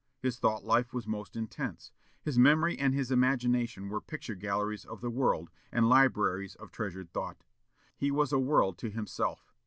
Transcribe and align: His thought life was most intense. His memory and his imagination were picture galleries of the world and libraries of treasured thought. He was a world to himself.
His 0.17 0.39
thought 0.39 0.63
life 0.65 0.93
was 0.95 1.05
most 1.05 1.35
intense. 1.35 1.91
His 2.23 2.39
memory 2.39 2.75
and 2.75 2.91
his 2.91 3.11
imagination 3.11 3.87
were 3.87 4.01
picture 4.01 4.33
galleries 4.33 4.83
of 4.83 4.99
the 4.99 5.11
world 5.11 5.51
and 5.71 5.87
libraries 5.87 6.55
of 6.55 6.71
treasured 6.71 7.13
thought. 7.13 7.43
He 7.95 8.09
was 8.09 8.31
a 8.33 8.39
world 8.39 8.79
to 8.79 8.89
himself. 8.89 9.53